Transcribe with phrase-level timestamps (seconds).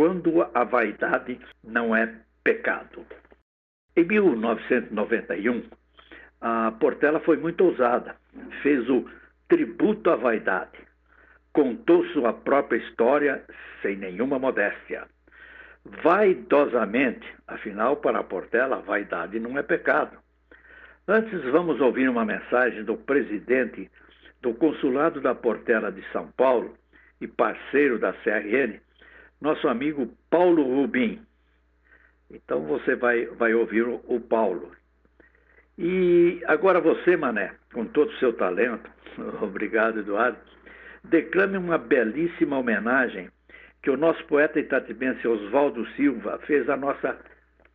[0.00, 2.10] quando a vaidade não é
[2.42, 3.04] pecado.
[3.94, 5.62] Em 1991,
[6.40, 8.16] a Portela foi muito ousada,
[8.62, 9.04] fez o
[9.46, 10.78] tributo à vaidade,
[11.52, 13.44] contou sua própria história
[13.82, 15.06] sem nenhuma modéstia.
[15.84, 20.16] Vaidosamente, afinal, para a Portela, a vaidade não é pecado.
[21.06, 23.90] Antes, vamos ouvir uma mensagem do presidente
[24.40, 26.74] do Consulado da Portela de São Paulo
[27.20, 28.80] e parceiro da CRN,
[29.40, 31.20] nosso amigo Paulo Rubim.
[32.30, 34.72] Então você vai, vai ouvir o, o Paulo.
[35.78, 38.90] E agora você, Mané, com todo o seu talento,
[39.42, 40.38] obrigado, Eduardo,
[41.04, 43.30] declame uma belíssima homenagem
[43.82, 47.18] que o nosso poeta itatibense Oswaldo Silva fez à nossa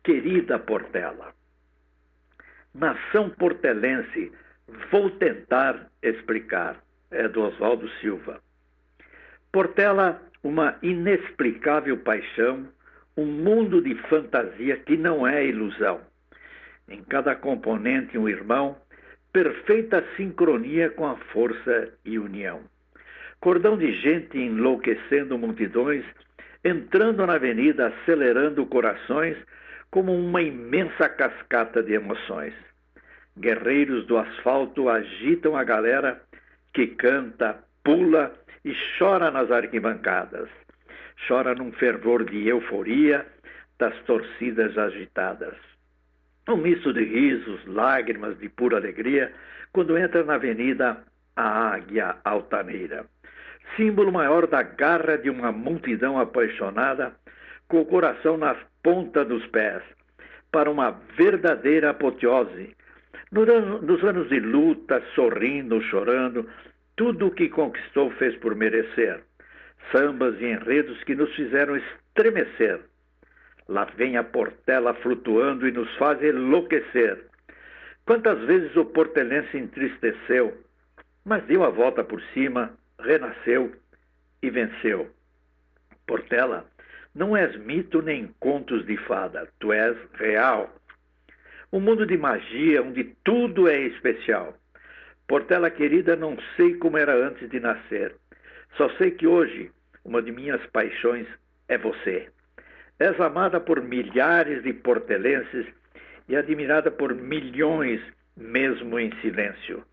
[0.04, 1.34] querida Portela.
[2.72, 4.30] Nação portelense,
[4.90, 6.76] vou tentar explicar.
[7.10, 8.40] É do Oswaldo Silva.
[9.50, 12.68] Portela, uma inexplicável paixão,
[13.16, 16.00] um mundo de fantasia que não é ilusão.
[16.88, 18.76] Em cada componente, um irmão,
[19.32, 22.60] perfeita sincronia com a força e união.
[23.40, 26.04] Cordão de gente enlouquecendo multidões,
[26.64, 29.36] entrando na avenida, acelerando corações,
[29.90, 32.54] como uma imensa cascata de emoções.
[33.36, 36.20] Guerreiros do asfalto agitam a galera
[36.72, 38.32] que canta, pula
[38.66, 40.48] e chora nas arquibancadas.
[41.28, 43.24] Chora num fervor de euforia
[43.78, 45.54] das torcidas agitadas.
[46.48, 49.32] Um misto de risos, lágrimas de pura alegria
[49.72, 50.98] quando entra na avenida
[51.36, 53.06] a águia altaneira.
[53.76, 57.14] Símbolo maior da garra de uma multidão apaixonada,
[57.68, 59.82] com o coração nas pontas dos pés,
[60.50, 62.74] para uma verdadeira apoteose
[63.30, 66.48] nos anos de luta, sorrindo, chorando,
[66.96, 69.22] tudo o que conquistou fez por merecer.
[69.92, 72.80] Sambas e enredos que nos fizeram estremecer.
[73.68, 77.24] Lá vem a Portela flutuando e nos faz enlouquecer.
[78.04, 80.56] Quantas vezes o portelense entristeceu,
[81.24, 83.72] mas deu a volta por cima, renasceu
[84.42, 85.10] e venceu.
[86.06, 86.64] Portela,
[87.14, 90.72] não és mito nem contos de fada, tu és real
[91.72, 94.54] um mundo de magia onde tudo é especial.
[95.26, 98.14] Portela querida, não sei como era antes de nascer.
[98.76, 99.70] Só sei que hoje
[100.04, 101.26] uma de minhas paixões
[101.68, 102.28] é você.
[102.98, 105.66] És amada por milhares de portelenses
[106.28, 108.00] e admirada por milhões,
[108.36, 109.84] mesmo em silêncio.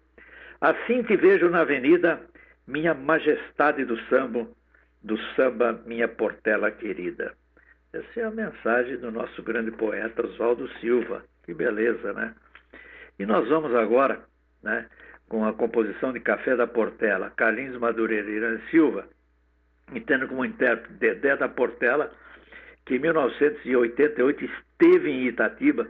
[0.61, 2.21] Assim te vejo na avenida,
[2.67, 4.47] minha majestade do samba,
[5.01, 7.33] do samba, minha Portela querida.
[7.91, 11.23] Essa é a mensagem do nosso grande poeta Oswaldo Silva.
[11.43, 12.33] Que beleza, né?
[13.19, 14.23] E nós vamos agora,
[14.63, 14.87] né,
[15.33, 19.07] com a composição de Café da Portela, Carlinhos Madureira e Irã Silva,
[19.91, 22.11] e tendo como intérprete Dedé da Portela,
[22.85, 25.87] que em 1988 esteve em Itatiba,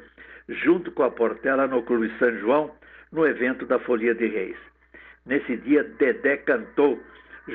[0.48, 2.72] junto com a Portela no Clube São João,
[3.12, 4.56] no evento da Folia de Reis.
[5.26, 6.98] Nesse dia, Dedé cantou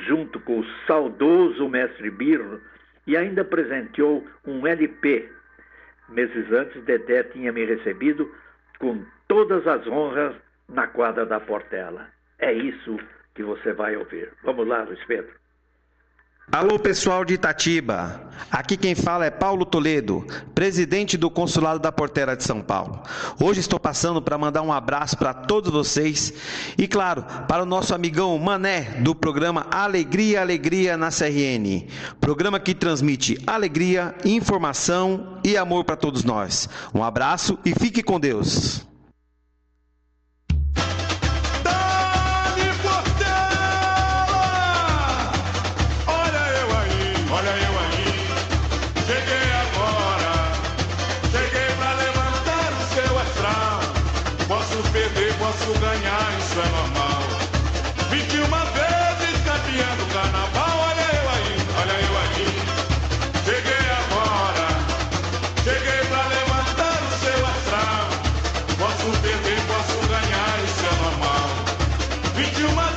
[0.07, 2.61] junto com o saudoso mestre Birro
[3.07, 5.27] e ainda presenteou um LP
[6.11, 8.31] Meses antes, Dedé tinha me recebido
[8.79, 10.35] com todas as honras
[10.69, 12.09] na quadra da Portela.
[12.39, 12.99] É isso
[13.35, 14.33] que você vai ouvir.
[14.45, 15.33] Vamos lá, Luiz Pedro.
[16.51, 20.25] Alô pessoal de Itatiba, aqui quem fala é Paulo Toledo,
[20.55, 23.03] presidente do Consulado da Portela de São Paulo.
[23.39, 27.95] Hoje estou passando para mandar um abraço para todos vocês e, claro, para o nosso
[27.95, 31.87] amigão Mané do programa Alegria, Alegria na CRN.
[32.19, 36.67] Programa que transmite alegria, informação e amor para todos nós.
[36.95, 38.88] Um abraço e fique com Deus.
[55.75, 57.23] ganhar, isso é normal.
[58.11, 62.49] 21 vezes campeão do carnaval, olha eu aí, olha eu aí.
[63.45, 64.69] Cheguei agora,
[65.65, 68.09] cheguei pra levantar o seu astral.
[68.79, 71.49] Posso perder, posso ganhar, isso é normal.
[72.35, 72.88] 21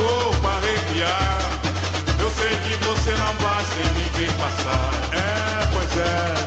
[0.00, 1.38] corpo arrepiar.
[2.18, 4.90] Eu sei que você não vai sem ninguém passar.
[5.12, 6.39] É, pois é.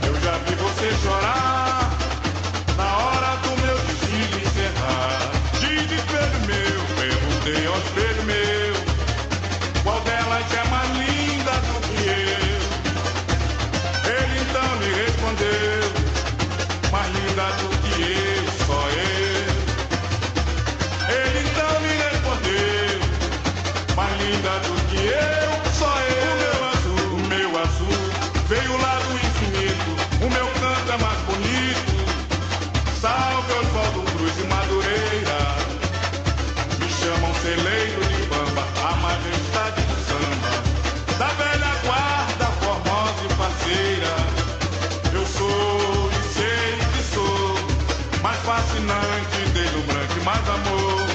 [49.03, 51.07] distante, deslumbrante, mas amor.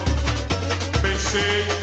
[1.00, 1.77] Pensei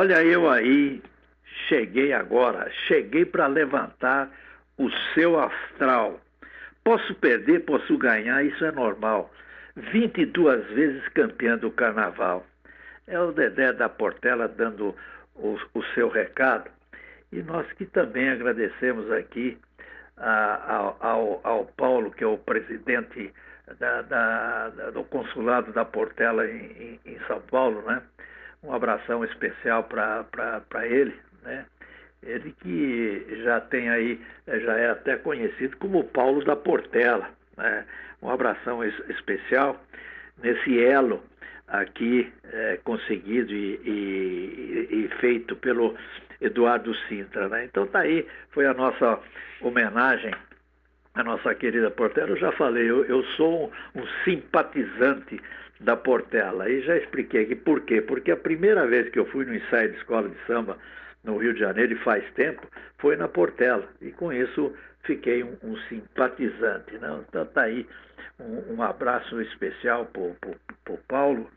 [0.00, 1.02] Olha eu aí,
[1.66, 4.30] cheguei agora, cheguei para levantar
[4.78, 6.20] o seu astral.
[6.84, 9.28] Posso perder, posso ganhar, isso é normal.
[9.74, 12.46] 22 vezes campeão do carnaval.
[13.08, 14.94] É o Dedé da Portela dando
[15.34, 16.70] o, o seu recado.
[17.32, 19.58] E nós que também agradecemos aqui
[20.16, 23.34] a, ao, ao, Paulo, que é o presidente
[23.80, 28.00] da, da, do consulado da Portela em, em São Paulo, né?
[28.62, 31.64] Um abração especial para ele, né?
[32.22, 37.84] Ele que já tem aí, já é até conhecido como Paulo da Portela, né?
[38.20, 39.80] Um abração especial
[40.42, 41.22] nesse elo
[41.68, 45.94] aqui é, conseguido e, e, e, feito pelo
[46.40, 47.64] Eduardo Sintra, né?
[47.64, 49.20] Então tá aí, foi a nossa
[49.60, 50.34] homenagem
[51.14, 52.30] à nossa querida Portela.
[52.30, 55.40] Eu já falei, eu, eu sou um, um simpatizante
[55.80, 56.68] da Portela.
[56.68, 58.00] E já expliquei aqui por quê.
[58.00, 60.76] Porque a primeira vez que eu fui no ensaio de escola de samba
[61.24, 62.66] no Rio de Janeiro, e faz tempo,
[62.98, 63.86] foi na Portela.
[64.00, 66.96] E com isso fiquei um, um simpatizante.
[66.98, 67.24] Né?
[67.28, 67.86] Então tá aí
[68.38, 71.50] um, um abraço especial para o Paulo,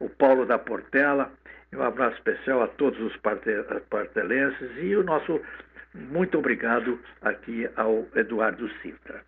[0.00, 1.30] o Paulo da Portela,
[1.70, 3.16] e um abraço especial a todos os
[3.88, 5.40] partelenses e o nosso
[5.94, 9.22] muito obrigado aqui ao Eduardo Sintra.